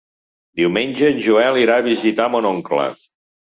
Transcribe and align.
Diumenge 0.61 1.11
en 1.11 1.21
Joel 1.27 1.61
irà 1.67 1.77
a 1.83 1.87
visitar 1.91 2.29
mon 2.39 2.51
oncle. 2.57 2.91